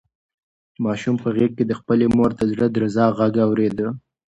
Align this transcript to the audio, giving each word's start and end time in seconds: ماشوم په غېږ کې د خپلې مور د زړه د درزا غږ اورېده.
ماشوم 0.83 1.15
په 1.23 1.29
غېږ 1.35 1.51
کې 1.57 1.63
د 1.67 1.73
خپلې 1.79 2.05
مور 2.15 2.31
د 2.39 2.41
زړه 2.51 2.65
د 2.69 2.73
درزا 2.75 3.05
غږ 3.17 3.33
اورېده. 3.47 3.87